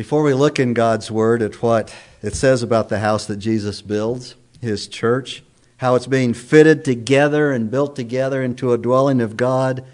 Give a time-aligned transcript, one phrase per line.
[0.00, 3.82] Before we look in God's Word at what it says about the house that Jesus
[3.82, 5.42] builds, His church,
[5.76, 9.84] how it's being fitted together and built together into a dwelling of God,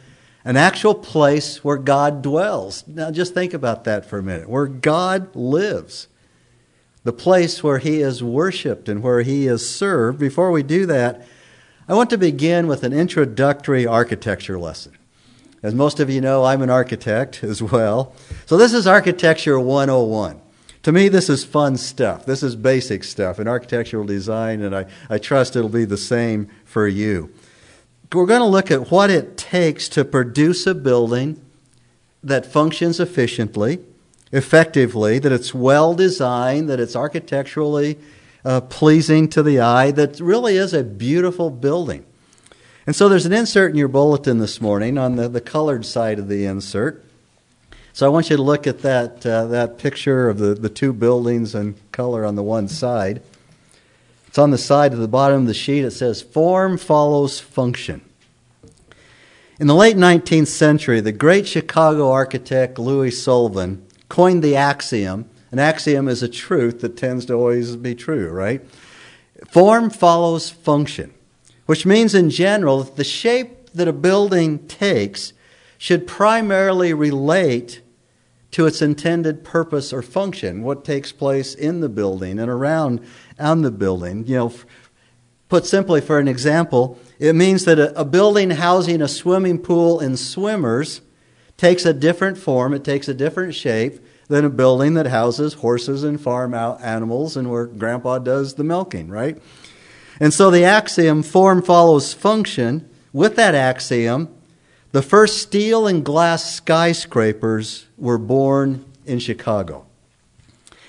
[0.45, 2.85] an actual place where God dwells.
[2.87, 6.07] Now, just think about that for a minute where God lives,
[7.03, 10.21] the place where He is worshiped and where He is served.
[10.21, 11.27] Before we do that,
[11.89, 14.97] I want to begin with an introductory architecture lesson.
[15.67, 18.15] As most of you know, I'm an architect as well.
[18.47, 20.41] So this is Architecture 101.
[20.85, 22.25] To me, this is fun stuff.
[22.25, 26.49] This is basic stuff in architectural design, and I, I trust it'll be the same
[26.65, 27.35] for you.
[28.15, 31.45] We're going to look at what it takes to produce a building
[32.23, 33.81] that functions efficiently,
[34.31, 37.99] effectively, that it's well designed, that it's architecturally
[38.45, 42.07] uh, pleasing to the eye, that really is a beautiful building.
[42.87, 46.21] And so there's an insert in your bulletin this morning on the, the colored side
[46.21, 47.05] of the insert.
[47.93, 50.93] So I want you to look at that, uh, that picture of the, the two
[50.93, 53.23] buildings and color on the one side.
[54.29, 55.85] It's on the side of the bottom of the sheet.
[55.85, 58.03] It says, Form follows function.
[59.59, 65.29] In the late 19th century, the great Chicago architect Louis Sullivan coined the axiom.
[65.51, 68.63] An axiom is a truth that tends to always be true, right?
[69.49, 71.15] Form follows function
[71.67, 75.33] which means in general that the shape that a building takes
[75.79, 77.83] should primarily relate
[78.53, 83.05] to its intended purpose or function, what takes place in the building and around
[83.39, 84.27] on the building.
[84.27, 84.53] You know,
[85.49, 90.01] put simply for an example, it means that a, a building housing a swimming pool
[90.01, 91.03] and swimmers
[91.57, 96.03] takes a different form, it takes a different shape than a building that houses horses
[96.03, 99.39] and farm animals and where grandpa does the milking, right?
[100.21, 102.89] And so the axiom form follows function.
[103.13, 104.35] With that axiom,
[104.93, 109.87] the first steel and glass skyscrapers were born in Chicago.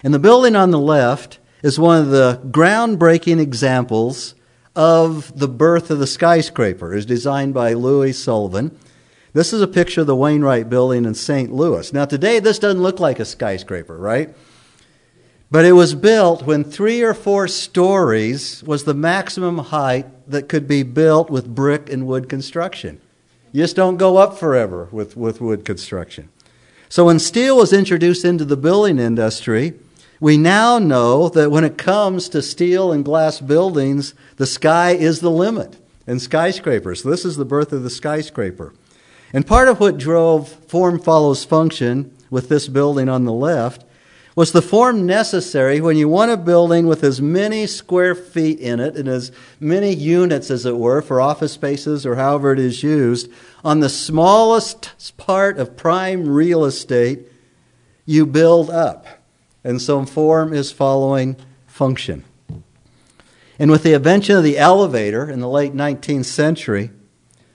[0.03, 4.36] And the building on the left is one of the groundbreaking examples
[4.75, 6.94] of the birth of the skyscraper.
[6.94, 8.78] It is designed by Louis Sullivan.
[9.34, 11.52] This is a picture of the Wainwright building in St.
[11.52, 11.91] Louis.
[11.91, 14.34] Now, today, this doesn't look like a skyscraper, right?
[15.50, 20.68] But it was built when three or four stories was the maximum height that could
[20.68, 23.00] be built with brick and wood construction.
[23.53, 26.30] You just don't go up forever with, with wood construction.
[26.90, 29.74] So when steel was introduced into the building industry,
[30.19, 35.22] we now know that when it comes to steel and glass buildings, the sky is
[35.22, 37.03] the limit in skyscrapers.
[37.03, 38.74] This is the birth of the skyscraper.
[39.31, 43.84] And part of what drove form follows function with this building on the left
[44.38, 48.80] was the form necessary when you want a building with as many square feet in
[48.80, 52.84] it and as many units, as it were, for office spaces or however it is
[52.84, 53.31] used,
[53.66, 57.22] on the smallest part of prime real estate,
[58.06, 59.08] you build up.
[59.64, 62.24] And so form is following function.
[63.58, 66.92] And with the invention of the elevator in the late 19th century,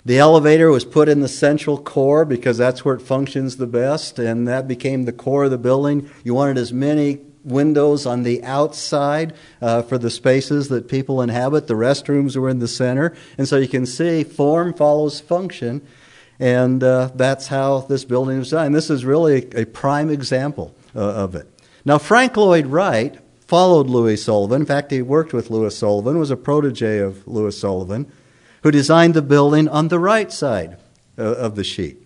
[0.04, 4.18] the elevator was put in the central core because that's where it functions the best,
[4.18, 6.10] and that became the core of the building.
[6.24, 11.66] You wanted as many windows on the outside uh, for the spaces that people inhabit.
[11.66, 13.14] The restrooms were in the center.
[13.38, 15.86] And so you can see form follows function,
[16.40, 18.72] and uh, that's how this building was done.
[18.72, 21.48] This is really a, a prime example uh, of it.
[21.84, 24.62] Now, Frank Lloyd Wright followed Louis Sullivan.
[24.62, 28.10] In fact, he worked with Louis Sullivan, was a protege of Louis Sullivan
[28.62, 30.76] who designed the building on the right side
[31.16, 31.98] of the sheet.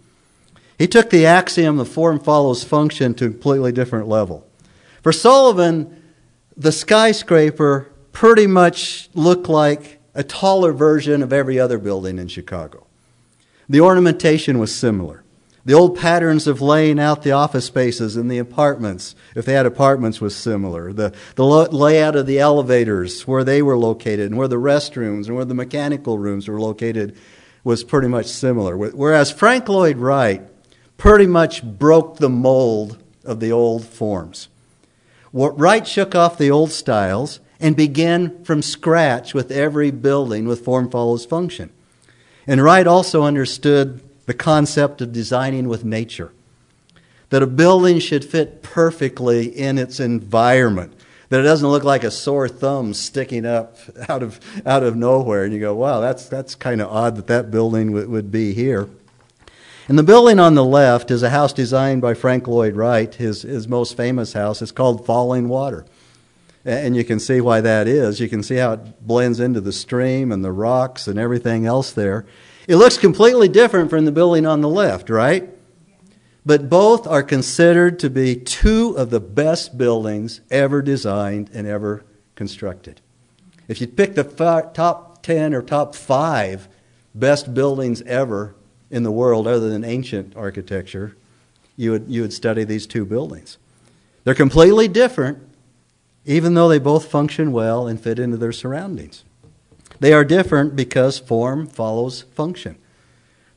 [0.79, 4.47] He took the axiom of form follows function to a completely different level.
[5.03, 6.03] For Sullivan,
[6.57, 12.87] the skyscraper pretty much looked like a taller version of every other building in Chicago.
[13.69, 15.23] The ornamentation was similar.
[15.67, 19.67] The old patterns of laying out the office spaces in the apartments, if they had
[19.67, 20.93] apartments, was similar.
[20.93, 25.35] The, the layout of the elevators, where they were located, and where the restrooms and
[25.35, 27.19] where the mechanical rooms were located,
[27.65, 28.77] was pretty much similar.
[28.77, 30.41] Whereas Frank Lloyd Wright
[30.99, 34.47] pretty much broke the mold of the old forms.
[35.33, 40.89] Wright shook off the old styles and began from scratch with every building with form
[40.89, 41.71] follows function.
[42.47, 46.33] And Wright also understood the concept of designing with nature.
[47.31, 50.93] That a building should fit perfectly in its environment.
[51.29, 53.79] That it doesn't look like a sore thumb sticking up
[54.09, 55.45] out of, out of nowhere.
[55.45, 58.53] And you go, wow, that's, that's kind of odd that that building w- would be
[58.53, 58.89] here.
[59.89, 63.43] And the building on the left is a house designed by Frank Lloyd Wright, his,
[63.43, 64.61] his most famous house.
[64.61, 65.87] It's called Falling Water.
[66.65, 68.19] And you can see why that is.
[68.19, 71.93] You can see how it blends into the stream and the rocks and everything else
[71.93, 72.27] there.
[72.67, 75.49] It looks completely different from the building on the left, right?
[76.47, 82.05] but both are considered to be two of the best buildings ever designed and ever
[82.37, 83.01] constructed.
[83.67, 84.23] If you pick the
[84.73, 86.69] top 10 or top 5
[87.17, 88.55] best buildings ever
[88.93, 91.17] in the world other than ancient architecture,
[91.77, 93.59] you would, you would study these two buildings.
[94.23, 95.39] They're completely different,
[96.25, 99.25] even though they both function well and fit into their surroundings.
[100.01, 102.77] They are different because form follows function.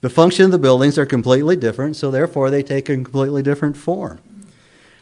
[0.01, 3.75] The function of the buildings are completely different, so therefore they take a completely different
[3.75, 4.19] form.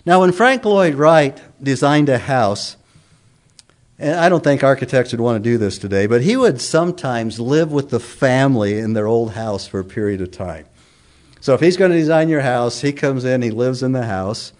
[0.05, 2.77] Now, when Frank Lloyd Wright designed a house,
[3.99, 7.39] and I don't think architects would want to do this today, but he would sometimes
[7.39, 10.65] live with the family in their old house for a period of time.
[11.41, 14.05] So if he's going to design your house, he comes in, he lives in the
[14.05, 14.53] house.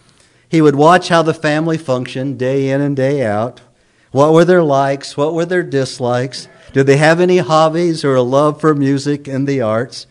[0.50, 3.62] He would watch how the family functioned day in and day out.
[4.18, 5.16] What were their likes?
[5.16, 6.48] What were their dislikes?
[6.74, 10.08] Did they have any hobbies or a love for music and the arts?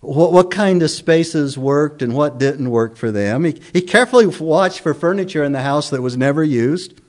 [0.00, 3.42] what, what kind of spaces worked and what didn't work for them.
[3.42, 7.00] He, he carefully watched for furniture in the house that was never used,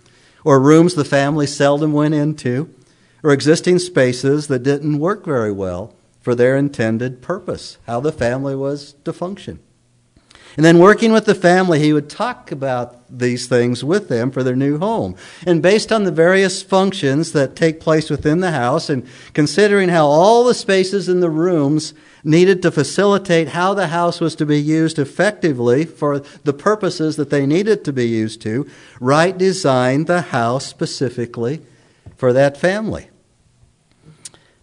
[0.44, 2.74] or rooms the family seldom went into,
[3.24, 8.56] or existing spaces that didn't work very well for their intended purpose, how the family
[8.56, 9.60] was to function.
[10.58, 14.44] And then working with the family, he would talk about these things with them for
[14.44, 15.16] their new home.
[15.46, 20.08] And based on the various functions that take place within the house, and considering how
[20.08, 21.94] all the spaces in the rooms
[22.24, 27.30] needed to facilitate how the house was to be used effectively for the purposes that
[27.30, 28.70] they needed to be used to,
[29.00, 31.62] Wright designed the house specifically
[32.16, 33.11] for that family.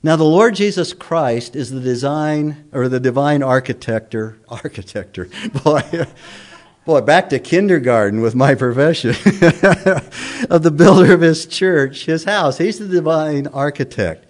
[0.01, 4.39] Now, the Lord Jesus Christ is the design or the divine architector.
[4.49, 5.29] Architector,
[5.65, 6.07] boy,
[6.85, 9.11] boy, back to kindergarten with my profession
[10.51, 12.59] of the builder of his church, his house.
[12.59, 14.27] He's the divine architect,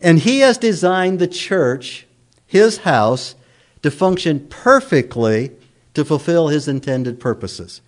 [0.00, 2.06] and he has designed the church
[2.46, 3.34] his house
[3.82, 5.50] to function perfectly
[5.94, 7.80] to fulfill his intended purposes.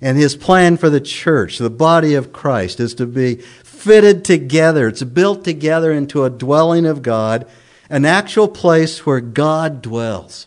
[0.00, 3.42] And his plan for the church, the body of Christ, is to be
[3.78, 4.88] fitted together.
[4.88, 7.46] It's built together into a dwelling of God,
[7.88, 10.46] an actual place where God dwells,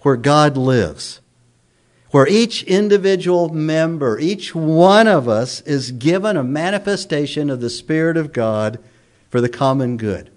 [0.00, 1.20] where God lives,
[2.10, 8.16] where each individual member, each one of us, is given a manifestation of the Spirit
[8.16, 8.78] of God
[9.30, 10.30] for the common good.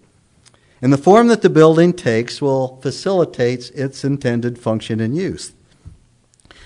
[0.81, 5.51] And the form that the building takes will facilitate its intended function and use.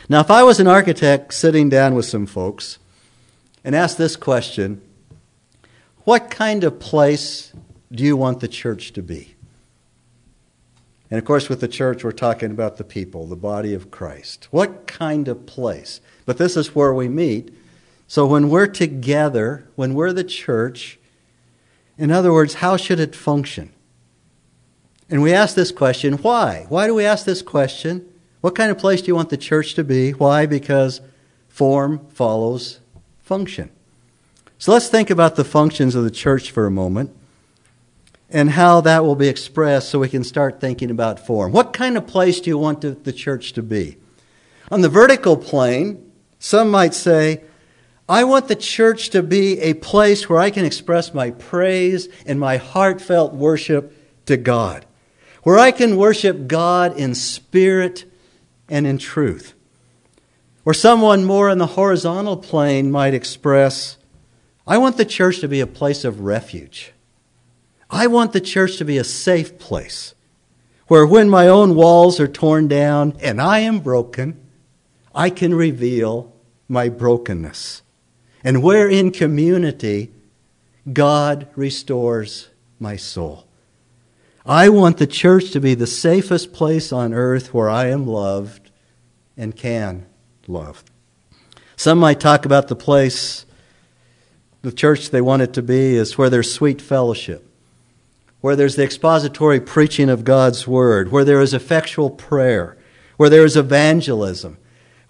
[0.07, 2.77] Now, if I was an architect sitting down with some folks
[3.63, 4.81] and asked this question,
[6.04, 7.54] what kind of place
[7.92, 9.36] do you want the church to be?
[11.10, 14.48] And of course, with the church, we're talking about the people, the body of Christ.
[14.52, 16.02] What kind of place?
[16.26, 17.54] But this is where we meet.
[18.08, 21.00] So when we're together, when we're the church,
[21.98, 23.72] in other words, how should it function?
[25.10, 26.66] And we ask this question why?
[26.70, 28.08] Why do we ask this question?
[28.42, 30.12] What kind of place do you want the church to be?
[30.12, 30.48] Why?
[30.48, 31.00] Because
[31.48, 32.80] form follows
[33.22, 33.70] function.
[34.63, 37.13] So let's think about the functions of the church for a moment
[38.30, 41.51] and how that will be expressed so we can start thinking about form.
[41.51, 43.98] What kind of place do you want the church to be?
[44.71, 47.44] On the vertical plane, some might say,
[48.07, 52.39] I want the church to be a place where I can express my praise and
[52.39, 53.94] my heartfelt worship
[54.27, 54.86] to God
[55.42, 58.06] where I can worship God in spirit
[58.69, 59.56] and in truth.
[60.63, 63.98] Or someone more in the horizontal plane might express,
[64.65, 66.93] I want the church to be a place of refuge.
[67.89, 70.15] I want the church to be a safe place
[70.88, 74.39] where when my own walls are torn down and I am broken,
[75.13, 76.34] I can reveal
[76.67, 77.82] my brokenness.
[78.43, 80.12] And where in community,
[80.91, 83.46] God restores my soul.
[84.46, 88.72] I want the church to be the safest place on earth where I am loved
[89.38, 90.05] and can
[90.48, 90.84] love.
[91.77, 93.46] Some might talk about the place,
[94.63, 97.46] the church they want it to be is where there's sweet fellowship,
[98.39, 102.77] where there's the expository preaching of God's word, where there is effectual prayer,
[103.17, 104.58] where there is evangelism,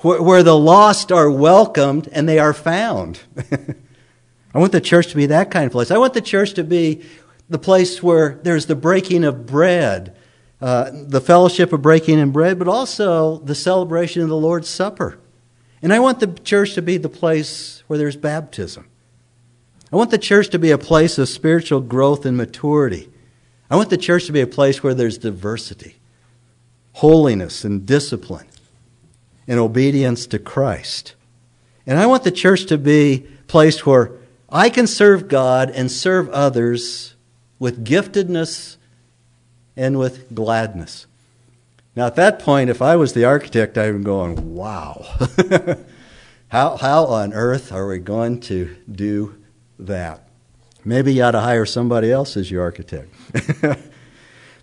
[0.01, 3.19] where, where the lost are welcomed and they are found.
[4.55, 5.91] I want the church to be that kind of place.
[5.91, 7.05] I want the church to be
[7.47, 10.15] the place where there's the breaking of bread,
[10.61, 15.19] uh, the fellowship of breaking in bread, but also the celebration of the Lord's Supper.
[15.83, 18.87] And I want the church to be the place where there's baptism.
[19.93, 23.11] I want the church to be a place of spiritual growth and maturity.
[23.69, 25.97] I want the church to be a place where there's diversity,
[26.93, 28.47] holiness, and discipline,
[29.47, 31.13] and obedience to Christ.
[31.85, 34.13] And I want the church to be a place where
[34.49, 37.13] I can serve God and serve others
[37.59, 38.77] with giftedness
[39.77, 41.05] and with gladness.
[41.95, 45.05] Now, at that point, if I was the architect, I'd be going, wow.
[46.47, 49.35] how, how on earth are we going to do
[49.79, 50.27] that?
[50.85, 53.13] Maybe you ought to hire somebody else as your architect.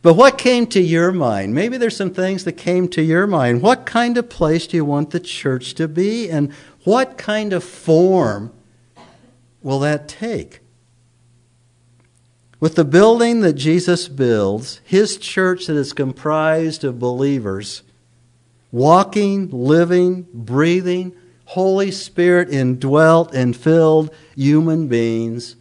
[0.02, 1.54] but what came to your mind?
[1.54, 3.62] Maybe there's some things that came to your mind.
[3.62, 6.28] What kind of place do you want the church to be?
[6.28, 6.52] And
[6.84, 8.52] what kind of form
[9.62, 10.60] will that take?
[12.58, 17.82] With the building that Jesus builds, his church that is comprised of believers,
[18.70, 21.14] walking, living, breathing,
[21.50, 25.56] Holy Spirit indwelt and filled human beings,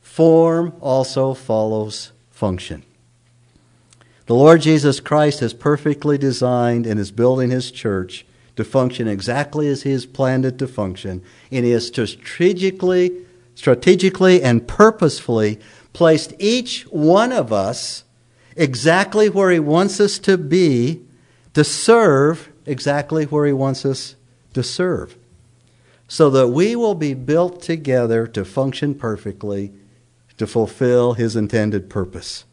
[0.00, 2.82] form also follows function.
[4.24, 8.24] The Lord Jesus Christ has perfectly designed and is building his church
[8.56, 13.12] to function exactly as he has planned it to function, and he has strategically,
[13.54, 15.60] strategically and purposefully
[15.92, 18.04] placed each one of us
[18.56, 21.02] exactly where He wants us to be
[21.52, 24.16] to serve exactly where He wants us
[24.54, 25.17] to serve.
[26.08, 29.72] So that we will be built together to function perfectly
[30.38, 32.44] to fulfill His intended purpose.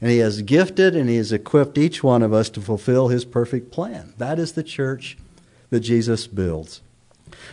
[0.00, 3.24] And He has gifted and He has equipped each one of us to fulfill His
[3.24, 4.14] perfect plan.
[4.16, 5.18] That is the church
[5.70, 6.80] that Jesus builds.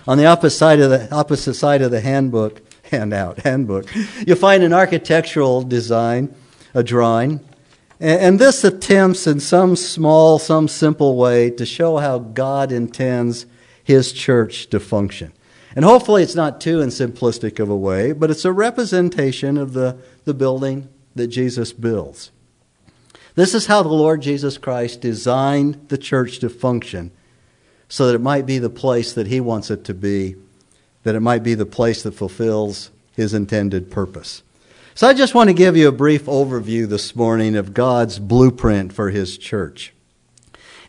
[0.08, 3.88] On the opposite side of the, opposite side of the handbook handout, handbook,
[4.26, 6.34] you'll find an architectural design,
[6.74, 7.40] a drawing.
[8.00, 13.46] And this attempts in some small, some simple way to show how God intends
[13.84, 15.34] His church to function.
[15.76, 19.74] And hopefully it's not too in simplistic of a way, but it's a representation of
[19.74, 22.32] the, the building that Jesus builds.
[23.36, 27.12] This is how the Lord Jesus Christ designed the church to function
[27.90, 30.36] so that it might be the place that He wants it to be
[31.04, 34.42] that it might be the place that fulfills his intended purpose.
[34.96, 38.94] So I just want to give you a brief overview this morning of God's blueprint
[38.94, 39.94] for his church.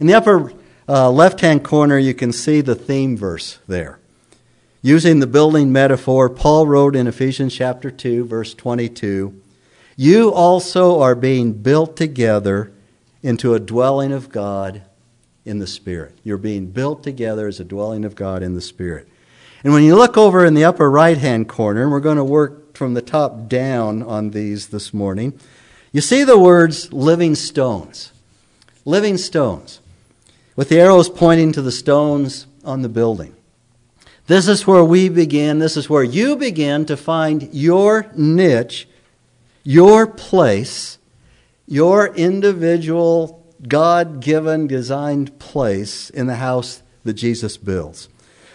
[0.01, 0.53] In the upper
[0.89, 3.99] uh, left hand corner, you can see the theme verse there.
[4.83, 9.41] Using the building metaphor, Paul wrote in Ephesians chapter 2, verse 22
[9.97, 12.71] You also are being built together
[13.23, 14.83] into a dwelling of God
[15.47, 16.19] in the Spirit.
[16.23, 19.09] You're being built together as a dwelling of God in the Spirit.
[19.63, 22.25] And when you look over in the upper right hand corner, and we're going to
[22.25, 25.39] work from the top down on these this morning,
[25.93, 28.13] you see the words living stones.
[28.85, 29.81] Living stones.
[30.57, 33.35] With the arrows pointing to the stones on the building.
[34.27, 38.89] This is where we begin, this is where you begin to find your niche,
[39.63, 40.99] your place,
[41.67, 48.09] your individual, God given, designed place in the house that Jesus builds.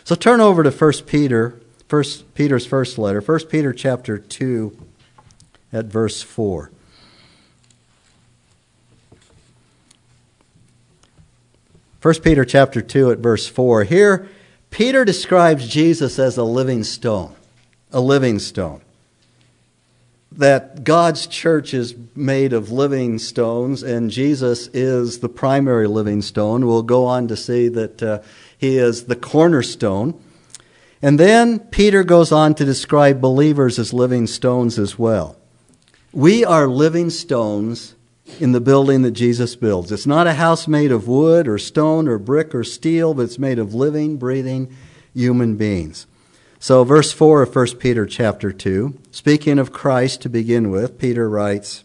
[0.03, 2.03] So turn over to 1 Peter, 1
[2.33, 4.75] Peter's first letter, 1 Peter chapter 2
[5.71, 6.71] at verse 4.
[11.99, 13.83] First Peter chapter 2 at verse 4.
[13.83, 14.29] Here
[14.69, 17.35] Peter describes Jesus as a living stone.
[17.91, 18.81] A living stone.
[20.31, 26.65] That God's church is made of living stones, and Jesus is the primary living stone.
[26.65, 28.21] We'll go on to see that uh,
[28.57, 30.17] he is the cornerstone.
[31.01, 35.35] And then Peter goes on to describe believers as living stones as well.
[36.13, 37.95] We are living stones
[38.39, 39.91] in the building that Jesus builds.
[39.91, 43.39] It's not a house made of wood or stone or brick or steel, but it's
[43.39, 44.75] made of living, breathing
[45.13, 46.07] human beings.
[46.59, 51.29] So verse 4 of 1 Peter chapter 2, speaking of Christ to begin with, Peter
[51.29, 51.83] writes,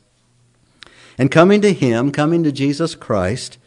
[1.17, 3.59] And coming to him, coming to Jesus Christ,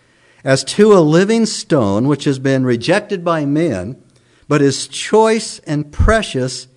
[0.43, 4.01] as to a living stone which has been rejected by men,
[4.47, 6.67] but is choice and precious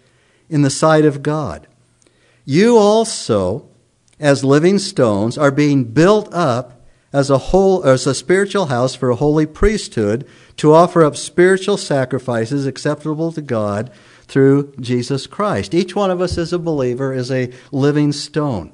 [0.49, 1.67] in the sight of God.
[2.45, 3.70] You also,
[4.21, 6.81] as living stones, are being built up
[7.13, 11.77] as a whole as a spiritual house for a holy priesthood to offer up spiritual
[11.77, 13.91] sacrifices acceptable to God
[14.29, 15.75] through Jesus Christ.
[15.75, 18.73] Each one of us as a believer is a living stone.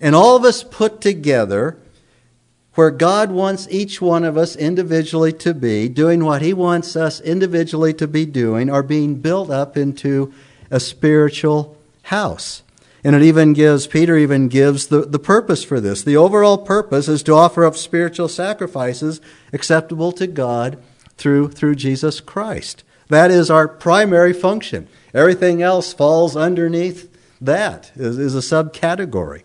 [0.00, 1.78] And all of us put together
[2.74, 7.20] where God wants each one of us individually to be, doing what He wants us
[7.20, 10.34] individually to be doing, are being built up into
[10.70, 12.63] a spiritual house.
[13.04, 16.02] And it even gives, Peter even gives the, the purpose for this.
[16.02, 19.20] The overall purpose is to offer up spiritual sacrifices
[19.52, 20.82] acceptable to God
[21.18, 22.82] through, through Jesus Christ.
[23.08, 24.88] That is our primary function.
[25.12, 29.42] Everything else falls underneath that, is, is a subcategory.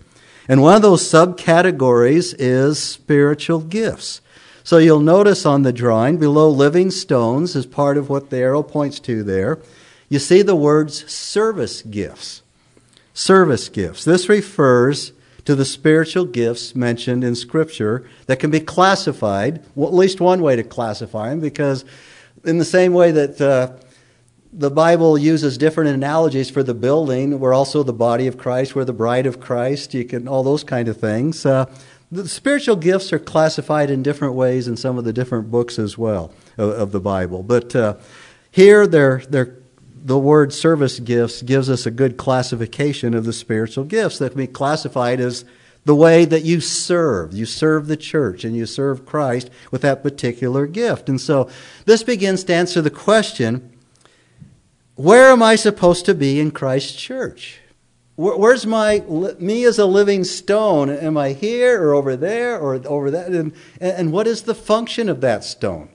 [0.47, 4.21] And one of those subcategories is spiritual gifts.
[4.63, 8.63] So you'll notice on the drawing below living stones is part of what the arrow
[8.63, 9.59] points to there,
[10.07, 12.41] you see the words service gifts.
[13.19, 14.05] Service gifts.
[14.05, 15.11] This refers
[15.43, 20.41] to the spiritual gifts mentioned in Scripture that can be classified, well, at least one
[20.41, 21.83] way to classify them, because
[22.45, 23.73] in the same way that uh,
[24.53, 28.85] the Bible uses different analogies for the building, we're also the body of Christ, we're
[28.85, 31.45] the bride of Christ, you can, all those kind of things.
[31.45, 31.65] Uh,
[32.09, 35.97] the spiritual gifts are classified in different ways in some of the different books as
[35.97, 37.43] well of, of the Bible.
[37.43, 37.97] But uh,
[38.49, 39.58] here, they're, they're,
[40.05, 44.37] the word service gifts gives us a good classification of the spiritual gifts that can
[44.37, 45.45] be classified as
[45.85, 47.33] the way that you serve.
[47.33, 51.09] You serve the church and you serve Christ with that particular gift.
[51.09, 51.49] And so
[51.85, 53.75] this begins to answer the question
[54.95, 57.61] where am I supposed to be in Christ's church?
[58.17, 58.99] Where's my
[59.39, 60.89] me as a living stone?
[60.89, 63.29] Am I here or over there or over that?
[63.29, 65.87] And, and what is the function of that stone?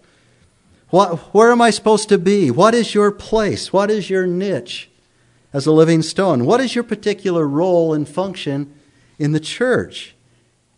[0.95, 2.53] What, where am I supposed to be?
[2.53, 3.73] What is your place?
[3.73, 4.89] What is your niche
[5.53, 6.45] as a living stone?
[6.45, 8.73] What is your particular role and function
[9.19, 10.15] in the church?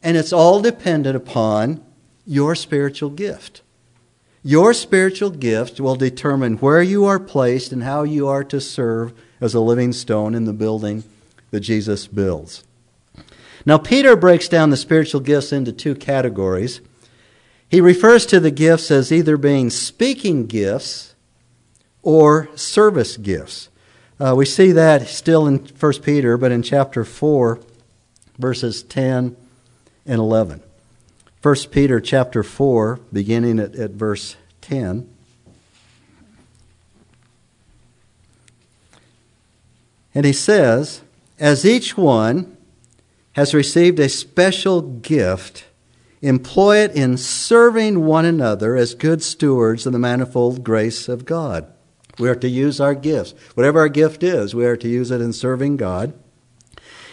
[0.02, 1.84] And it's all dependent upon
[2.24, 3.60] your spiritual gift.
[4.42, 9.12] Your spiritual gift will determine where you are placed and how you are to serve
[9.38, 11.04] as a living stone in the building
[11.50, 12.64] that Jesus builds.
[13.66, 16.80] Now, Peter breaks down the spiritual gifts into two categories.
[17.68, 21.14] He refers to the gifts as either being speaking gifts
[22.02, 23.68] or service gifts.
[24.18, 27.60] Uh, we see that still in 1 Peter, but in chapter 4,
[28.38, 29.36] verses 10
[30.06, 30.62] and 11.
[31.42, 35.08] 1 Peter chapter 4, beginning at, at verse 10.
[40.14, 41.02] And he says,
[41.38, 42.56] as each one
[43.32, 45.66] has received a special gift,
[46.22, 51.72] employ it in serving one another as good stewards of the manifold grace of God.
[52.18, 53.34] We are to use our gifts.
[53.54, 56.14] Whatever our gift is, we are to use it in serving God.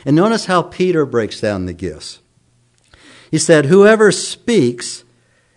[0.05, 2.19] And notice how Peter breaks down the gifts.
[3.29, 5.03] He said, Whoever speaks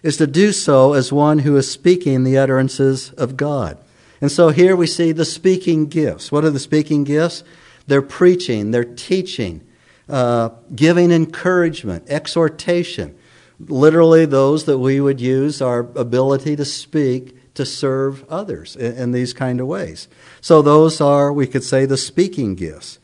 [0.02, 3.78] is to do so as one who is speaking the utterances of God.
[4.20, 6.32] And so here we see the speaking gifts.
[6.32, 7.44] What are the speaking gifts?
[7.86, 9.66] They're preaching, they're teaching,
[10.08, 13.16] uh, giving encouragement, exhortation.
[13.58, 19.12] Literally, those that we would use our ability to speak to serve others in, in
[19.12, 20.08] these kind of ways.
[20.40, 22.98] So, those are, we could say, the speaking gifts.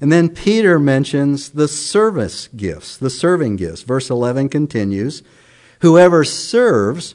[0.00, 3.82] And then Peter mentions the service gifts, the serving gifts.
[3.82, 5.22] Verse 11 continues
[5.80, 7.14] Whoever serves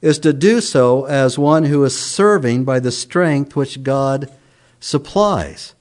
[0.00, 4.30] is to do so as one who is serving by the strength which God
[4.80, 5.73] supplies.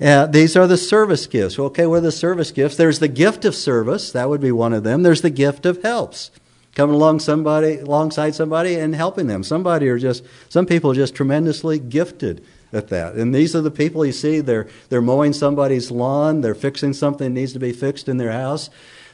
[0.00, 1.58] Uh, these are the service gifts.
[1.58, 2.76] Okay, what are the service gifts?
[2.76, 4.12] There's the gift of service.
[4.12, 5.02] That would be one of them.
[5.02, 6.30] There's the gift of helps.
[6.74, 9.42] Coming along somebody alongside somebody and helping them.
[9.42, 13.14] Somebody are just some people are just tremendously gifted at that.
[13.14, 17.32] And these are the people you see, they're they're mowing somebody's lawn, they're fixing something
[17.32, 18.68] that needs to be fixed in their house.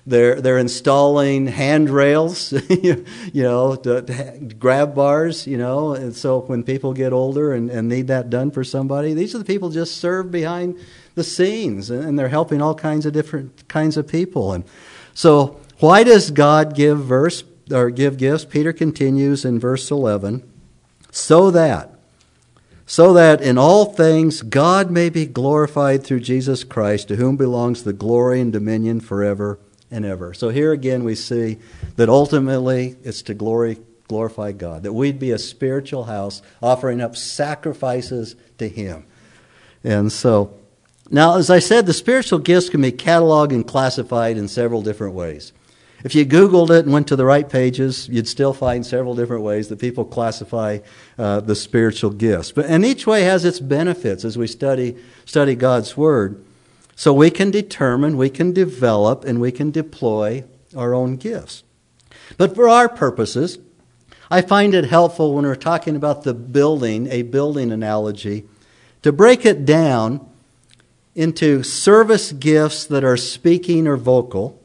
[0.04, 5.94] They're, they're installing handrails, you know, to, to grab bars, you know.
[5.94, 9.38] And so when people get older and, and need that done for somebody, these are
[9.38, 10.78] the people just serve behind
[11.14, 14.52] the scenes and they're helping all kinds of different kinds of people.
[14.52, 14.64] And
[15.14, 18.44] so, why does God give verse or give gifts?
[18.44, 20.48] Peter continues in verse 11
[21.10, 21.90] so that
[22.86, 27.84] so that in all things God may be glorified through Jesus Christ, to whom belongs
[27.84, 29.58] the glory and dominion forever
[29.92, 30.34] and ever.
[30.34, 31.58] So here again we see
[31.96, 33.78] that ultimately it's to glory
[34.08, 39.06] glorify God, that we'd be a spiritual house offering up sacrifices to him.
[39.84, 40.58] And so
[41.10, 45.14] now as I said the spiritual gifts can be cataloged and classified in several different
[45.14, 45.52] ways.
[46.04, 49.44] If you Googled it and went to the right pages, you'd still find several different
[49.44, 50.78] ways that people classify
[51.16, 52.50] uh, the spiritual gifts.
[52.50, 56.44] But, and each way has its benefits as we study, study God's Word.
[56.96, 60.44] So we can determine, we can develop, and we can deploy
[60.76, 61.64] our own gifts.
[62.36, 63.58] But for our purposes,
[64.30, 68.44] I find it helpful when we're talking about the building, a building analogy,
[69.02, 70.26] to break it down
[71.14, 74.58] into service gifts that are speaking or vocal.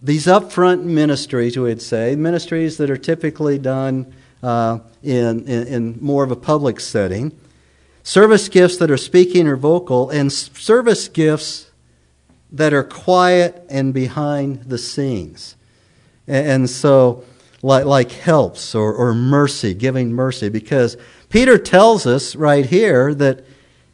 [0.00, 5.98] These upfront ministries, we would say, ministries that are typically done uh, in, in, in
[6.00, 7.36] more of a public setting
[8.02, 11.70] service gifts that are speaking or vocal, and service gifts
[12.52, 15.56] that are quiet and behind the scenes.
[16.26, 17.24] And so,
[17.62, 20.96] like, like helps or, or mercy, giving mercy, because
[21.28, 23.44] Peter tells us right here that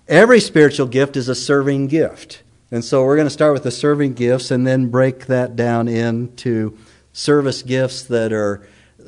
[0.08, 2.42] every spiritual gift is a serving gift.
[2.70, 5.88] And so we're going to start with the serving gifts and then break that down
[5.88, 6.76] into
[7.12, 8.66] service gifts that are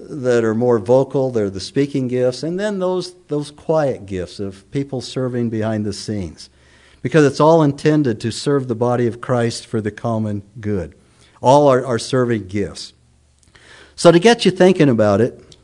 [0.09, 4.69] that are more vocal, they're the speaking gifts, and then those, those quiet gifts of
[4.71, 6.51] people serving behind the scenes.
[7.01, 10.97] because it's all intended to serve the body of Christ for the common good.
[11.41, 12.93] All are, are serving gifts.
[13.95, 15.57] So, to get you thinking about it,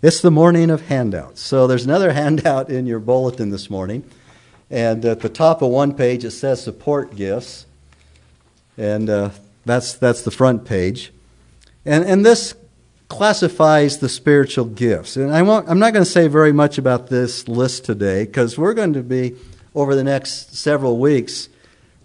[0.00, 1.40] it's the morning of handouts.
[1.40, 4.04] So, there's another handout in your bulletin this morning.
[4.70, 7.66] And at the top of one page, it says support gifts.
[8.78, 9.30] And uh,
[9.64, 11.12] that's, that's the front page.
[11.84, 12.54] And, and this
[13.10, 15.16] classifies the spiritual gifts.
[15.16, 18.72] And I I'm not going to say very much about this list today because we're
[18.72, 19.34] going to be,
[19.74, 21.48] over the next several weeks,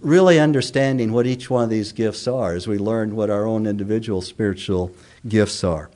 [0.02, 3.68] really understanding what each one of these gifts are as we learn what our own
[3.68, 4.92] individual spiritual
[5.28, 5.92] gifts are.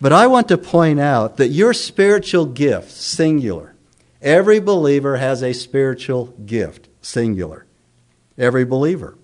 [0.00, 3.74] But I want to point out that your spiritual gift, singular,
[4.22, 7.66] every believer has a spiritual gift, singular.
[8.38, 9.16] Every believer.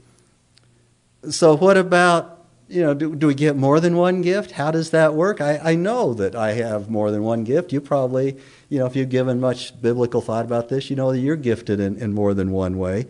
[1.29, 2.40] So, what about
[2.71, 4.53] you know, do, do we get more than one gift?
[4.53, 5.41] How does that work?
[5.41, 7.73] I, I know that I have more than one gift.
[7.73, 8.37] You probably,
[8.69, 11.81] you know, if you've given much biblical thought about this, you know that you're gifted
[11.81, 13.07] in, in more than one way.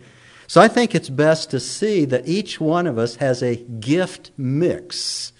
[0.47, 4.31] So I think it's best to see that each one of us has a gift
[4.35, 5.31] mix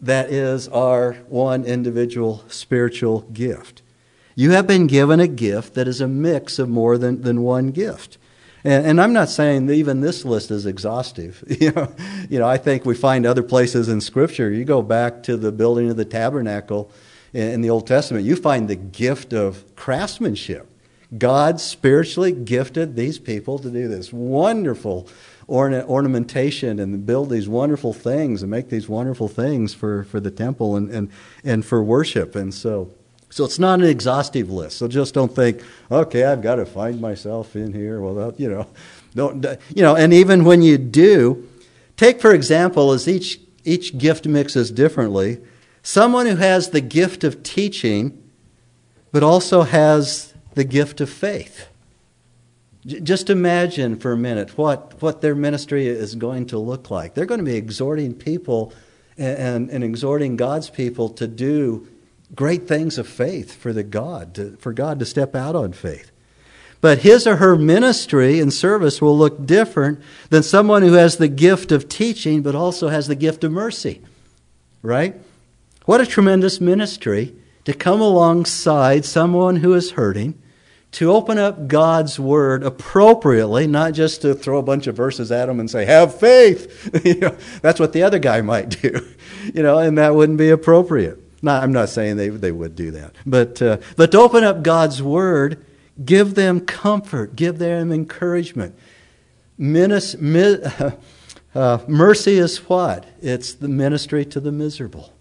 [0.00, 3.82] that is our one individual spiritual gift.
[4.36, 7.72] You have been given a gift that is a mix of more than, than one
[7.72, 8.16] gift.
[8.64, 11.44] And, and, I'm not saying that even this list is exhaustive.
[11.60, 11.94] You know,
[12.28, 14.50] you know, I think we find other places in Scripture.
[14.50, 16.90] You go back to the building of the tabernacle
[17.32, 20.68] in, in the Old Testament, you find the gift of craftsmanship.
[21.16, 25.08] God spiritually gifted these people to do this wonderful
[25.48, 30.76] ornamentation and build these wonderful things and make these wonderful things for, for the temple
[30.76, 31.10] and, and,
[31.42, 32.36] and for worship.
[32.36, 32.92] And so
[33.30, 34.78] so it's not an exhaustive list.
[34.78, 38.00] So just don't think, okay, I've got to find myself in here.
[38.00, 38.66] Well, you know,
[39.14, 39.96] don't you know?
[39.96, 41.46] And even when you do,
[41.96, 45.38] take for example, as each each gift mixes differently.
[45.82, 48.30] Someone who has the gift of teaching,
[49.12, 51.68] but also has the gift of faith.
[52.86, 57.14] Just imagine for a minute what, what their ministry is going to look like.
[57.14, 58.72] They're going to be exhorting people
[59.18, 61.86] and, and, and exhorting God's people to do
[62.34, 66.10] great things of faith for the God, to, for God to step out on faith.
[66.80, 71.28] But his or her ministry and service will look different than someone who has the
[71.28, 74.00] gift of teaching but also has the gift of mercy.
[74.82, 75.16] Right?
[75.86, 80.40] What a tremendous ministry to come alongside someone who is hurting,
[80.92, 85.46] to open up God's word appropriately, not just to throw a bunch of verses at
[85.46, 86.90] them and say, have faith.
[87.04, 89.06] you know, that's what the other guy might do.
[89.54, 91.18] You know, and that wouldn't be appropriate.
[91.46, 93.14] I'm not saying they, they would do that.
[93.24, 95.64] But, uh, but to open up God's Word,
[96.04, 98.76] give them comfort, give them encouragement.
[101.54, 103.06] Uh, mercy is what?
[103.22, 105.12] It's the ministry to the miserable.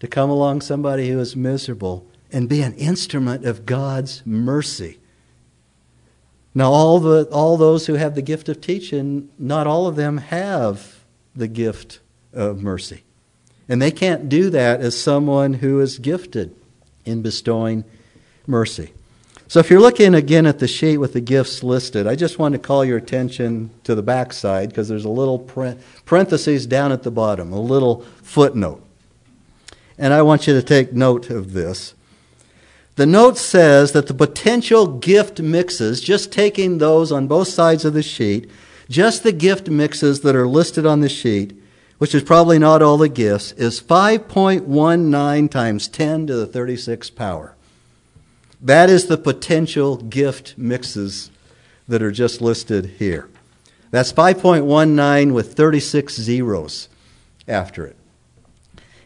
[0.00, 4.98] To come along somebody who is miserable and be an instrument of God's mercy.
[6.54, 10.18] Now, all, the, all those who have the gift of teaching, not all of them
[10.18, 11.04] have
[11.34, 12.00] the gift
[12.32, 13.04] of mercy.
[13.68, 16.54] And they can't do that as someone who is gifted
[17.04, 17.84] in bestowing
[18.46, 18.92] mercy.
[19.46, 22.54] So if you're looking again at the sheet with the gifts listed, I just want
[22.54, 27.10] to call your attention to the backside because there's a little parenthesis down at the
[27.10, 28.82] bottom, a little footnote.
[29.96, 31.94] And I want you to take note of this.
[32.96, 37.92] The note says that the potential gift mixes, just taking those on both sides of
[37.92, 38.50] the sheet,
[38.88, 41.60] just the gift mixes that are listed on the sheet,
[41.98, 47.54] which is probably not all the gifts, is 5.19 times 10 to the 36 power.
[48.60, 51.30] That is the potential gift mixes
[51.86, 53.28] that are just listed here.
[53.90, 56.88] That's 5.19 with 36 zeros
[57.46, 57.96] after it.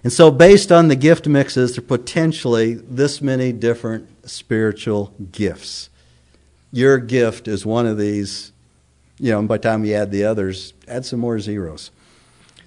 [0.05, 5.91] And so, based on the gift mixes, there are potentially this many different spiritual gifts.
[6.71, 8.53] Your gift is one of these,
[9.19, 11.91] you know, and by the time you add the others, add some more zeros.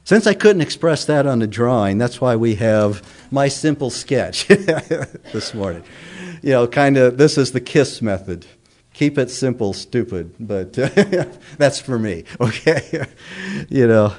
[0.04, 4.48] Since I couldn't express that on the drawing, that's why we have my simple sketch
[4.48, 5.84] this morning.
[6.42, 8.46] You know, kind of, this is the KISS method.
[8.94, 10.74] Keep it simple, stupid, but
[11.58, 13.06] that's for me, okay?
[13.70, 14.14] you know,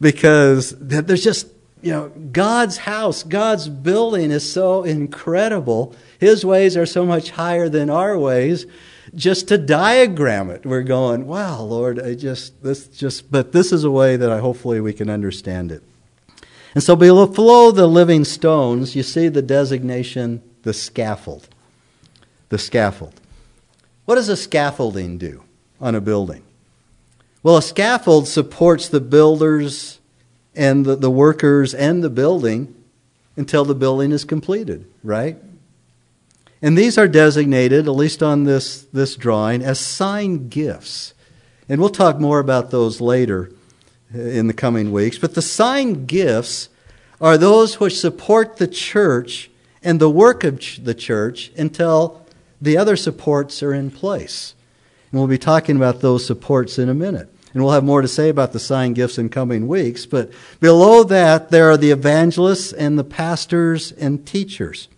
[0.00, 1.46] because there's just,
[1.82, 5.94] you know, God's house, God's building is so incredible.
[6.18, 8.66] His ways are so much higher than our ways
[9.14, 13.84] just to diagram it, we're going, wow, Lord, I just, this just, but this is
[13.84, 15.82] a way that I hopefully we can understand it.
[16.74, 21.48] And so below the living stones, you see the designation, the scaffold.
[22.50, 23.20] The scaffold.
[24.04, 25.42] What does a scaffolding do
[25.80, 26.42] on a building?
[27.42, 30.00] Well, a scaffold supports the builders
[30.54, 32.74] and the, the workers and the building
[33.36, 35.36] until the building is completed, right?
[36.60, 41.14] And these are designated, at least on this, this drawing, as sign gifts.
[41.68, 43.52] And we'll talk more about those later
[44.14, 45.18] uh, in the coming weeks.
[45.18, 46.68] But the sign gifts
[47.20, 49.50] are those which support the church
[49.82, 52.24] and the work of the church until
[52.60, 54.54] the other supports are in place.
[55.10, 57.32] And we'll be talking about those supports in a minute.
[57.54, 60.06] And we'll have more to say about the sign gifts in coming weeks.
[60.06, 64.88] But below that, there are the evangelists and the pastors and teachers.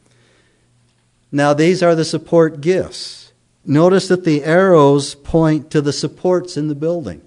[1.33, 3.33] Now, these are the support gifts.
[3.65, 7.23] Notice that the arrows point to the supports in the building.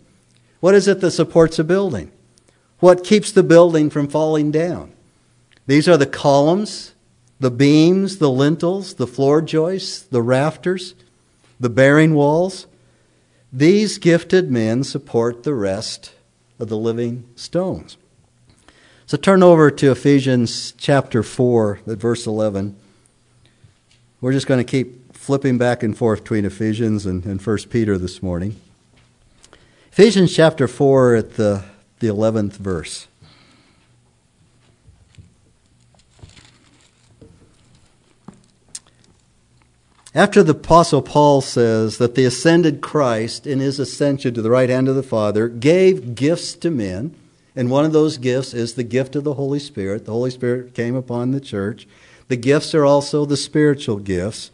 [0.60, 2.12] What is it that supports a building?
[2.80, 4.92] What keeps the building from falling down?
[5.68, 6.94] These are the columns,
[7.40, 10.96] the beams, the lintels, the floor joists, the rafters,
[11.60, 12.68] the bearing walls.
[13.52, 16.14] These gifted men support the rest
[16.60, 17.98] of the living stones.
[19.06, 22.76] So turn over to Ephesians chapter 4, at verse 11.
[24.24, 27.98] We're just going to keep flipping back and forth between Ephesians and, and 1 Peter
[27.98, 28.56] this morning.
[29.92, 31.66] Ephesians chapter 4 at the,
[32.00, 33.10] the 11th verse.
[40.16, 44.70] After the Apostle Paul says that the ascended Christ, in his ascension to the right
[44.70, 47.14] hand of the Father, gave gifts to men,
[47.58, 50.06] and one of those gifts is the gift of the Holy Spirit.
[50.06, 51.86] The Holy Spirit came upon the church.
[52.34, 54.50] The gifts are also the spiritual gifts.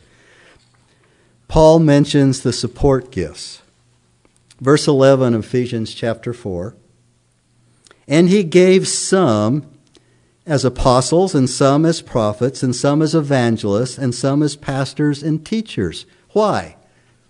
[1.47, 3.61] Paul mentions the support gifts.
[4.59, 6.75] Verse 11 of Ephesians chapter 4.
[8.05, 9.65] And he gave some
[10.45, 15.45] as apostles, and some as prophets, and some as evangelists, and some as pastors and
[15.45, 16.05] teachers.
[16.31, 16.75] Why?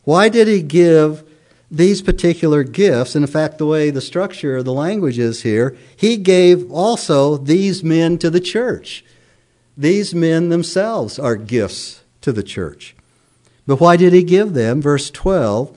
[0.04, 1.24] Why did he give
[1.70, 3.14] these particular gifts?
[3.14, 7.38] And in fact, the way the structure of the language is here, he gave also
[7.38, 9.06] these men to the church.
[9.80, 12.98] These men themselves are gifts to the church.
[13.66, 14.82] But why did he give them?
[14.82, 15.76] Verse 12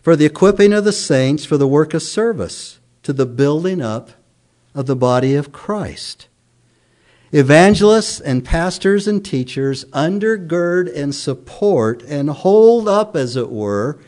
[0.00, 4.12] For the equipping of the saints for the work of service, to the building up
[4.72, 6.28] of the body of Christ
[7.32, 14.00] Evangelists and pastors and teachers undergird and support and hold up, as it were,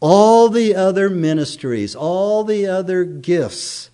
[0.00, 3.90] all the other ministries, all the other gifts,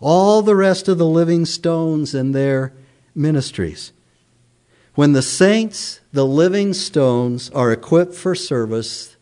[0.00, 2.72] all the rest of the living stones in their
[3.14, 3.92] ministries.
[5.00, 9.16] When the saints, the living stones, are equipped for service,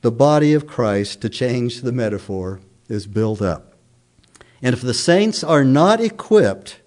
[0.00, 2.58] the body of Christ, to change the metaphor,
[2.88, 3.74] is built up.
[4.60, 6.80] And if the saints are not equipped,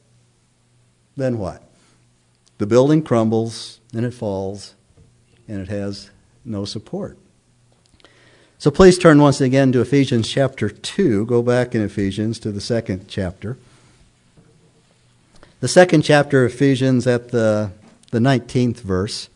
[1.15, 1.63] then what?
[2.57, 4.75] The building crumbles and it falls
[5.47, 6.11] and it has
[6.43, 7.17] no support.
[8.57, 11.27] So please turn once again to Ephesians chapter 2.
[11.27, 13.57] Go back in Ephesians to the second chapter.
[15.63, 17.71] The second chapter of Ephesians at the,
[18.11, 19.29] the 19th verse.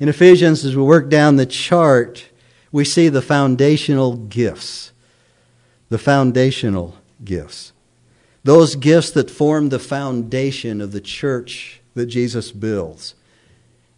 [0.00, 2.30] In Ephesians, as we work down the chart,
[2.72, 4.92] we see the foundational gifts.
[5.90, 7.74] The foundational gifts
[8.42, 13.14] those gifts that form the foundation of the church that Jesus builds.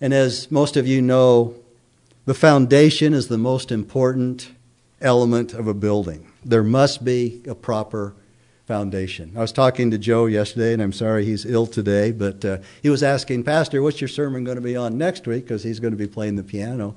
[0.00, 1.54] And as most of you know,
[2.24, 4.50] the foundation is the most important
[5.00, 6.26] element of a building.
[6.44, 8.16] There must be a proper
[8.66, 9.32] foundation.
[9.36, 12.88] I was talking to Joe yesterday, and I'm sorry he's ill today, but uh, he
[12.88, 15.44] was asking, Pastor, what's your sermon going to be on next week?
[15.44, 16.96] Because he's going to be playing the piano.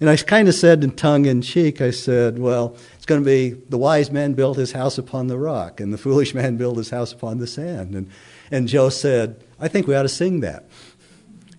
[0.00, 3.24] And I kind of said in tongue in cheek, I said, well, it's going to
[3.24, 6.76] be the wise man built his house upon the rock, and the foolish man built
[6.76, 7.94] his house upon the sand.
[7.94, 8.10] And,
[8.50, 10.67] and Joe said, I think we ought to sing that.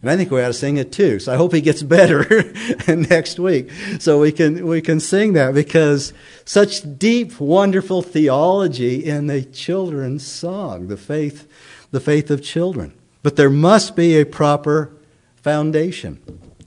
[0.02, 1.20] And I think we ought to sing it too.
[1.20, 2.54] So I hope he gets better
[2.88, 6.14] next week so we can, we can sing that because
[6.46, 11.48] such deep, wonderful theology in the children's song, the faith,
[11.92, 12.94] the faith of children.
[13.24, 14.94] But there must be a proper
[15.36, 16.22] foundation.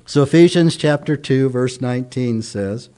[0.05, 2.91] So Ephesians chapter 2 verse 19 says,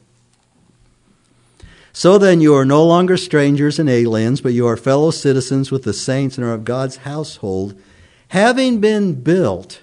[1.92, 5.85] So then you are no longer strangers and aliens, but you are fellow citizens with
[5.85, 7.81] the saints and are of God's household,
[8.29, 9.81] having been built,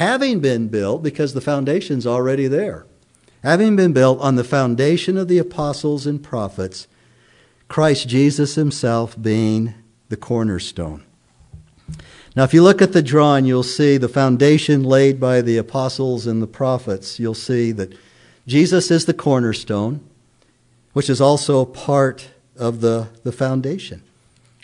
[0.00, 2.86] having been built because the foundation's already there.
[3.42, 6.88] Having been built on the foundation of the apostles and prophets,
[7.68, 9.74] Christ Jesus himself being
[10.08, 11.04] the cornerstone.
[12.34, 16.26] Now, if you look at the drawing, you'll see the foundation laid by the apostles
[16.26, 17.20] and the prophets.
[17.20, 17.92] You'll see that
[18.46, 20.00] Jesus is the cornerstone,
[20.94, 24.02] which is also part of the, the foundation.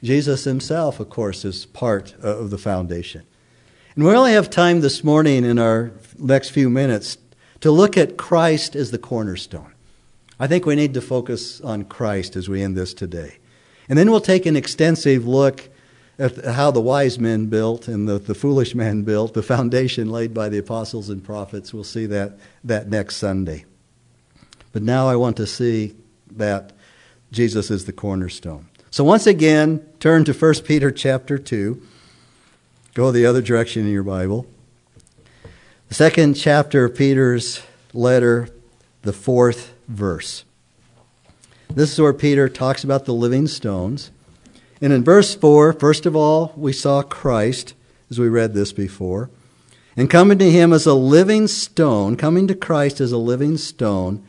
[0.02, 3.24] Jesus himself, of course, is part of the foundation.
[3.96, 7.16] And we only have time this morning in our next few minutes
[7.60, 9.72] to look at Christ as the cornerstone.
[10.38, 13.38] I think we need to focus on Christ as we end this today.
[13.88, 15.70] And then we'll take an extensive look
[16.18, 20.34] at how the wise men built and the, the foolish man built, the foundation laid
[20.34, 21.72] by the apostles and prophets.
[21.72, 23.64] We'll see that, that next Sunday.
[24.74, 25.94] But now I want to see
[26.32, 26.74] that
[27.32, 28.68] Jesus is the cornerstone.
[28.90, 31.80] So once again, turn to 1 Peter chapter 2.
[32.96, 34.46] Go the other direction in your Bible.
[35.88, 37.60] The second chapter of Peter's
[37.92, 38.48] letter,
[39.02, 40.46] the fourth verse.
[41.68, 44.10] This is where Peter talks about the living stones.
[44.80, 47.74] And in verse 4, first of all, we saw Christ,
[48.08, 49.28] as we read this before.
[49.94, 54.26] And coming to him as a living stone, coming to Christ as a living stone,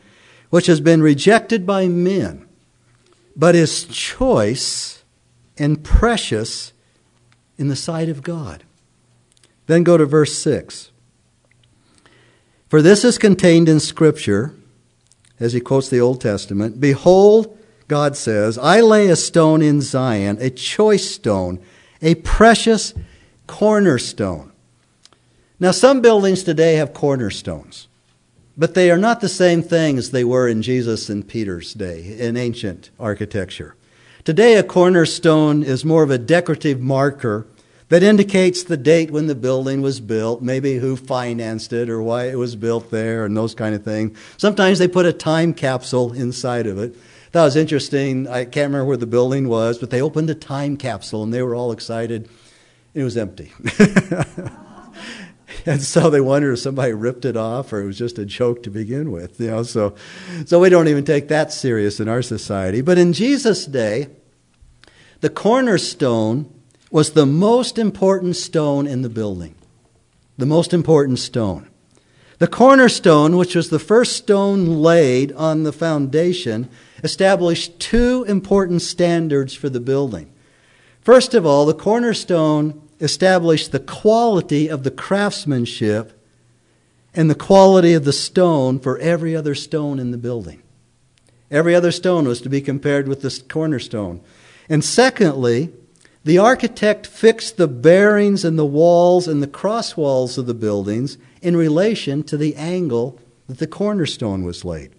[0.50, 2.46] which has been rejected by men,
[3.34, 5.04] but is choice
[5.56, 6.74] and precious
[7.58, 8.62] in the sight of God.
[9.66, 10.90] Then go to verse 6.
[12.68, 14.54] For this is contained in Scripture,
[15.40, 20.36] as he quotes the Old Testament Behold, God says, I lay a stone in Zion,
[20.40, 21.58] a choice stone,
[22.02, 22.94] a precious
[23.46, 24.52] cornerstone.
[25.58, 27.88] Now, some buildings today have cornerstones,
[28.56, 32.16] but they are not the same thing as they were in Jesus and Peter's day
[32.18, 33.74] in ancient architecture.
[34.28, 37.46] Today, a cornerstone is more of a decorative marker
[37.88, 42.24] that indicates the date when the building was built, maybe who financed it or why
[42.24, 44.18] it was built there, and those kind of things.
[44.36, 46.94] Sometimes they put a time capsule inside of it.
[47.32, 48.28] That was interesting.
[48.28, 51.42] I can't remember where the building was, but they opened a time capsule and they
[51.42, 52.28] were all excited.
[52.92, 53.50] It was empty.
[55.68, 58.62] and so they wondered if somebody ripped it off or it was just a joke
[58.62, 59.38] to begin with.
[59.38, 59.94] You know, so,
[60.46, 62.80] so we don't even take that serious in our society.
[62.80, 64.08] But in Jesus' day,
[65.20, 66.50] the cornerstone
[66.90, 69.56] was the most important stone in the building.
[70.38, 71.68] The most important stone.
[72.38, 76.70] The cornerstone, which was the first stone laid on the foundation,
[77.04, 80.32] established two important standards for the building.
[81.02, 86.12] First of all, the cornerstone established the quality of the craftsmanship
[87.14, 90.62] and the quality of the stone for every other stone in the building.
[91.50, 94.20] Every other stone was to be compared with this cornerstone.
[94.68, 95.72] And secondly,
[96.24, 101.16] the architect fixed the bearings and the walls and the cross walls of the buildings
[101.40, 104.92] in relation to the angle that the cornerstone was laid.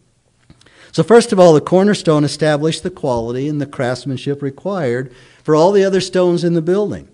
[0.91, 5.71] So, first of all, the cornerstone established the quality and the craftsmanship required for all
[5.71, 7.07] the other stones in the building.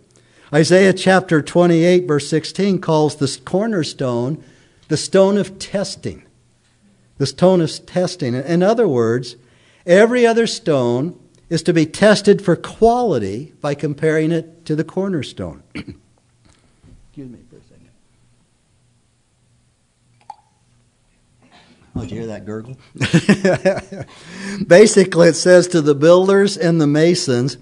[0.53, 4.43] Isaiah chapter 28, verse 16, calls this cornerstone
[4.87, 6.23] the stone of testing.
[7.17, 8.35] The stone of testing.
[8.35, 9.37] In other words,
[9.85, 15.63] every other stone is to be tested for quality by comparing it to the cornerstone.
[15.75, 17.89] Excuse me for a second.
[21.95, 22.77] Oh, did you hear that gurgle?
[24.67, 27.57] Basically, it says to the builders and the masons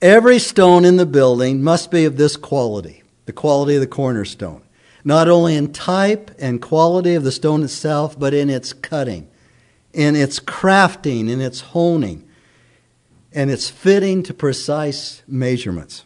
[0.00, 4.62] every stone in the building must be of this quality, the quality of the cornerstone.
[5.04, 9.28] Not only in type and quality of the stone itself, but in its cutting,
[9.92, 12.28] in its crafting, in its honing
[13.32, 16.04] and it's fitting to precise measurements.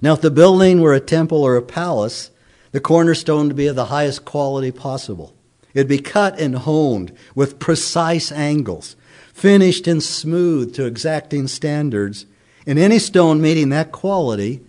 [0.00, 2.30] Now, if the building were a temple or a palace,
[2.72, 5.34] the cornerstone would be of the highest quality possible.
[5.74, 8.96] It'd be cut and honed with precise angles,
[9.32, 12.26] finished and smooth to exacting standards,
[12.66, 14.60] and any stone meeting that quality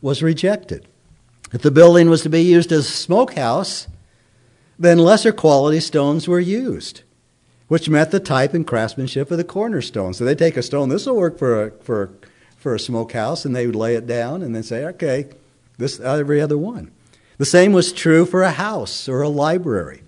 [0.00, 0.86] was rejected.
[1.52, 3.88] If the building was to be used as a smokehouse,
[4.78, 7.02] then lesser quality stones were used
[7.68, 10.14] which met the type and craftsmanship of the cornerstone.
[10.14, 12.10] So they take a stone, this will work for a, for
[12.58, 15.26] for a smokehouse, and they would lay it down and then say, okay,
[15.78, 16.90] this every other one.
[17.38, 20.02] The same was true for a house or a library.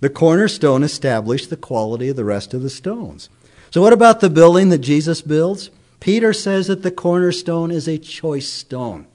[0.00, 3.28] The cornerstone established the quality of the rest of the stones.
[3.70, 5.70] So, what about the building that Jesus builds?
[6.00, 9.06] Peter says that the cornerstone is a choice stone.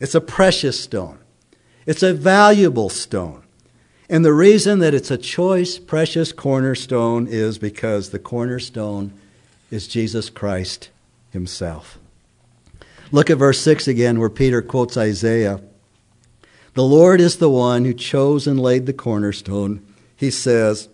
[0.00, 1.18] It's a precious stone.
[1.86, 3.42] It's a valuable stone.
[4.08, 9.12] And the reason that it's a choice, precious cornerstone is because the cornerstone
[9.70, 10.90] is Jesus Christ
[11.32, 11.98] himself.
[13.10, 15.60] Look at verse 6 again, where Peter quotes Isaiah.
[16.74, 19.84] The Lord is the one who chose and laid the cornerstone.
[20.16, 20.88] He says,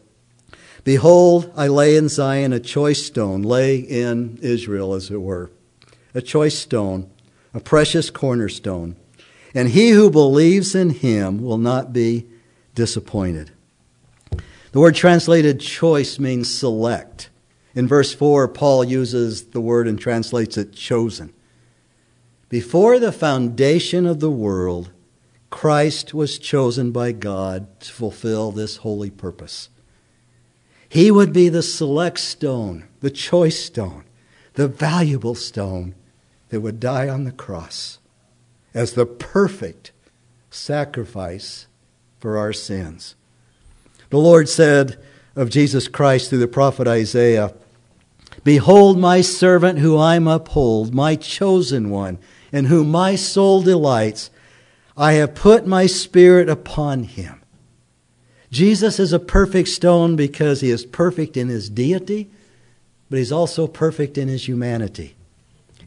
[0.85, 5.51] Behold, I lay in Zion a choice stone, lay in Israel, as it were,
[6.14, 7.09] a choice stone,
[7.55, 8.96] a precious cornerstone.
[9.54, 12.27] And he who believes in him will not be
[12.75, 13.52] disappointed.
[14.73, 17.29] The word translated choice means select.
[17.75, 21.33] In verse 4, Paul uses the word and translates it chosen.
[22.48, 24.90] Before the foundation of the world,
[25.50, 29.69] Christ was chosen by God to fulfill this holy purpose.
[30.93, 34.05] He would be the select stone, the choice stone,
[34.53, 35.95] the valuable stone
[36.51, 37.99] that would die on the cross
[38.75, 39.93] as the perfect
[40.51, 41.67] sacrifice
[42.19, 43.15] for our sins.
[44.11, 45.03] The Lord said
[45.35, 47.55] of Jesus Christ through the prophet Isaiah,
[48.45, 52.19] Behold my servant who I uphold, my chosen one,
[52.53, 54.29] in whom my soul delights.
[54.95, 57.42] I have put my spirit upon him.
[58.53, 62.31] Jesus is a perfect stone because he is perfect in his deity,
[63.09, 65.17] but he's also perfect in his humanity.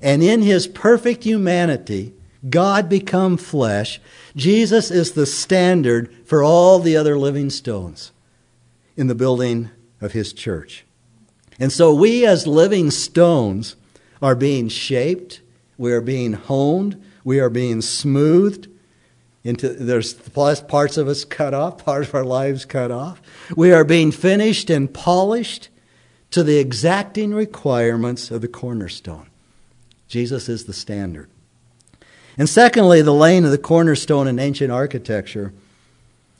[0.01, 2.13] And in his perfect humanity,
[2.49, 4.01] God become flesh,
[4.35, 8.11] Jesus is the standard for all the other living stones
[8.97, 9.69] in the building
[10.01, 10.85] of his church.
[11.59, 13.75] And so we, as living stones,
[14.21, 15.41] are being shaped,
[15.77, 18.67] we are being honed, we are being smoothed.
[19.45, 23.21] Into, there's parts of us cut off, part of our lives cut off.
[23.55, 25.69] We are being finished and polished
[26.31, 29.29] to the exacting requirements of the cornerstone.
[30.07, 31.29] Jesus is the standard.
[32.37, 35.53] And secondly, the laying of the cornerstone in ancient architecture.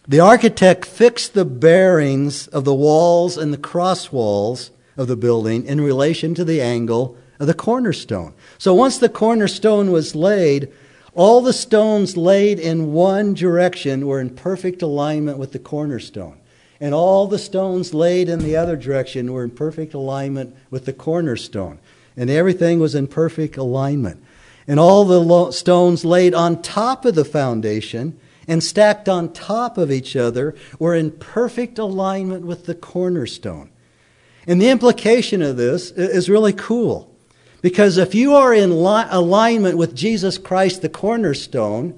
[0.08, 5.66] The architect fixed the bearings of the walls and the cross walls of the building
[5.66, 8.34] in relation to the angle of the cornerstone.
[8.58, 10.72] So once the cornerstone was laid,
[11.16, 16.38] all the stones laid in one direction were in perfect alignment with the cornerstone.
[16.80, 20.94] And all the stones laid in the other direction were in perfect alignment with the
[20.94, 21.80] cornerstone.
[22.18, 24.22] And everything was in perfect alignment
[24.68, 29.78] and all the lo- stones laid on top of the foundation and stacked on top
[29.78, 33.70] of each other were in perfect alignment with the cornerstone.
[34.48, 37.15] And the implication of this is really cool.
[37.66, 41.98] Because if you are in li- alignment with Jesus Christ, the cornerstone,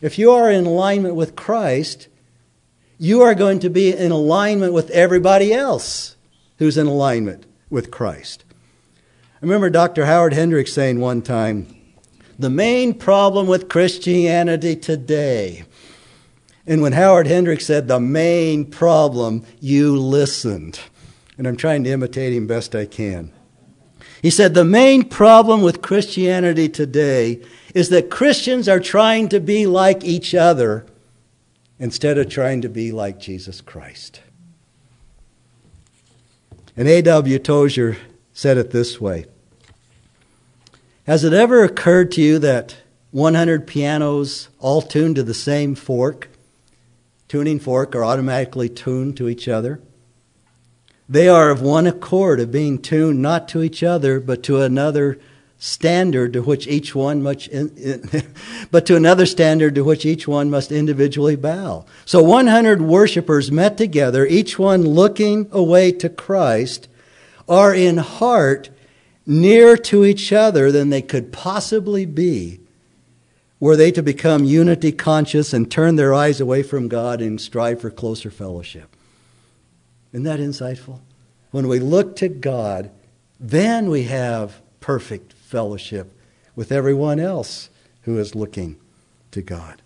[0.00, 2.08] if you are in alignment with Christ,
[2.98, 6.16] you are going to be in alignment with everybody else
[6.58, 8.42] who's in alignment with Christ.
[9.36, 10.06] I remember Dr.
[10.06, 11.68] Howard Hendricks saying one time,
[12.36, 15.62] the main problem with Christianity today.
[16.66, 20.80] And when Howard Hendricks said the main problem, you listened.
[21.38, 23.30] And I'm trying to imitate him best I can.
[24.26, 27.40] He said the main problem with Christianity today
[27.76, 30.84] is that Christians are trying to be like each other
[31.78, 34.22] instead of trying to be like Jesus Christ.
[36.76, 37.38] And A.W.
[37.38, 37.98] Tozer
[38.32, 39.26] said it this way
[41.06, 42.78] has it ever occurred to you that
[43.12, 46.30] 100 pianos all tuned to the same fork,
[47.28, 49.80] tuning fork, are automatically tuned to each other?
[51.08, 55.18] They are of one accord of being tuned not to each other, but to another
[55.58, 57.48] standard to which each one must,
[58.70, 61.86] but to another standard to which each one must individually bow.
[62.04, 66.88] So 100 worshippers met together, each one looking away to Christ,
[67.48, 68.70] are in heart
[69.24, 72.60] nearer to each other than they could possibly be,
[73.58, 77.80] were they to become unity conscious and turn their eyes away from God and strive
[77.80, 78.95] for closer fellowship.
[80.16, 81.00] Isn't that insightful?
[81.50, 82.90] When we look to God,
[83.38, 86.10] then we have perfect fellowship
[86.54, 87.68] with everyone else
[88.04, 88.76] who is looking
[89.32, 89.82] to God.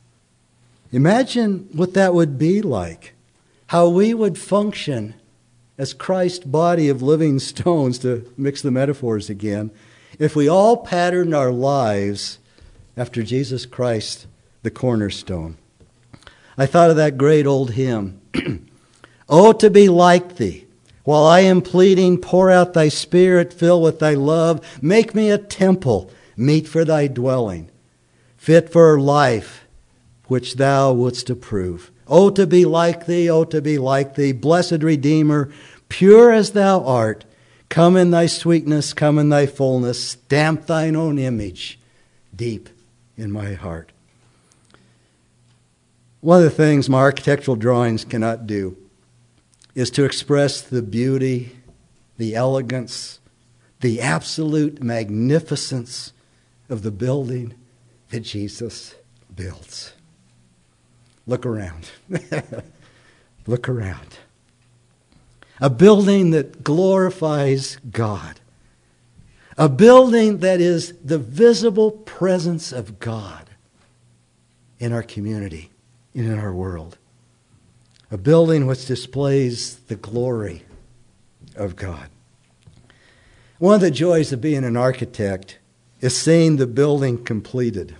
[0.92, 3.14] Imagine what that would be like,
[3.66, 5.14] how we would function
[5.76, 9.72] as Christ's body of living stones, to mix the metaphors again,
[10.20, 12.38] if we all patterned our lives
[12.96, 14.28] after Jesus Christ,
[14.62, 15.56] the cornerstone.
[16.56, 18.20] I thought of that great old hymn
[19.30, 20.66] Oh, to be like thee.
[21.04, 25.38] While I am pleading, pour out thy spirit, fill with thy love, make me a
[25.38, 27.70] temple, meet for thy dwelling,
[28.36, 29.66] fit for life,
[30.26, 31.90] which thou wouldst approve.
[32.08, 35.50] Oh, to be like thee, oh, to be like thee, blessed Redeemer,
[35.88, 37.24] pure as thou art,
[37.68, 41.78] come in thy sweetness, come in thy fullness, stamp thine own image
[42.34, 42.68] deep
[43.16, 43.92] in my heart.
[46.20, 48.76] One of the things my architectural drawings cannot do
[49.74, 51.56] is to express the beauty,
[52.16, 53.20] the elegance,
[53.80, 56.12] the absolute magnificence
[56.68, 57.54] of the building
[58.10, 58.94] that Jesus
[59.34, 59.92] builds.
[61.26, 61.90] Look around.
[63.46, 64.18] Look around.
[65.60, 68.40] A building that glorifies God.
[69.56, 73.50] A building that is the visible presence of God
[74.78, 75.70] in our community
[76.14, 76.96] and in our world.
[78.10, 80.64] A building which displays the glory
[81.54, 82.08] of God.
[83.58, 85.58] One of the joys of being an architect
[86.00, 87.94] is seeing the building completed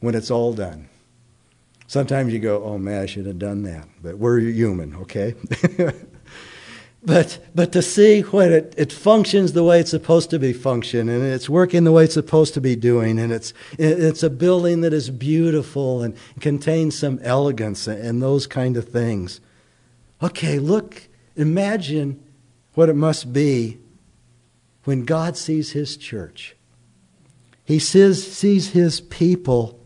[0.00, 0.88] when it's all done.
[1.86, 3.86] Sometimes you go, oh man, I should have done that.
[4.02, 5.34] But we're human, okay?
[7.04, 11.10] but, but to see when it, it functions the way it's supposed to be function
[11.10, 14.80] and it's working the way it's supposed to be doing and it's, it's a building
[14.80, 19.40] that is beautiful and contains some elegance and those kind of things.
[20.22, 22.22] Okay, look, imagine
[22.72, 23.78] what it must be
[24.84, 26.56] when God sees his church.
[27.66, 29.78] He sees, sees his people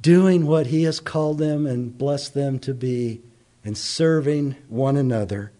[0.00, 3.20] doing what he has called them and blessed them to be
[3.64, 5.52] and serving one another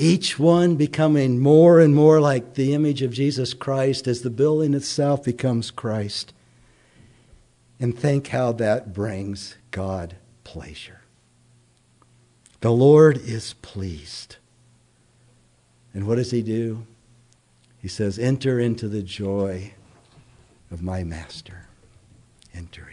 [0.00, 4.74] each one becoming more and more like the image of Jesus Christ as the building
[4.74, 6.32] itself becomes Christ.
[7.78, 11.00] And think how that brings God pleasure.
[12.60, 14.36] The Lord is pleased.
[15.94, 16.86] And what does he do?
[17.80, 19.74] He says, Enter into the joy
[20.70, 21.68] of my master.
[22.54, 22.89] Enter.